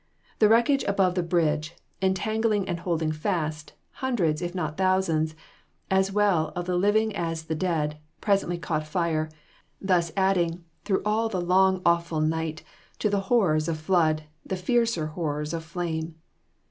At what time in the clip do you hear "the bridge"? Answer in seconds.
1.13-1.75